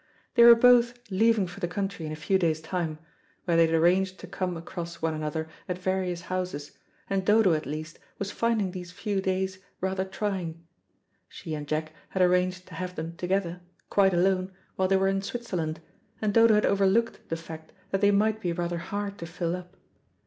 [0.33, 2.97] They were both leaving for the country in a few days' time,
[3.45, 6.71] where they had arranged to come across one another at various houses,
[7.07, 10.65] and Dodo, at least, was finding these few days rather trying.
[11.29, 13.61] She and Jack had arranged to have them together,
[13.91, 15.79] quite alone, while they were in Switzerland,
[16.19, 19.77] and Dodo had overlooked the fact that they might be rather hard to fill up.